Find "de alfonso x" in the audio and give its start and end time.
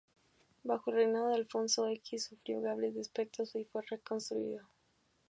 1.27-2.23